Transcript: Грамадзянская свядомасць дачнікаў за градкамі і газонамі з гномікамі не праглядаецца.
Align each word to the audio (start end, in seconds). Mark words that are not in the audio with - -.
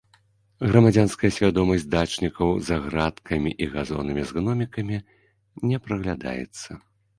Грамадзянская 0.69 1.29
свядомасць 1.35 1.85
дачнікаў 1.95 2.49
за 2.71 2.75
градкамі 2.87 3.53
і 3.67 3.69
газонамі 3.75 4.27
з 4.33 4.41
гномікамі 4.41 4.97
не 5.71 5.85
праглядаецца. 5.87 6.71